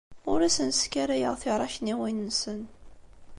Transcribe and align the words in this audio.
Ur 0.31 0.39
asen-sskarayeɣ 0.47 1.33
tiṛakniwin-nsen. 1.41 2.61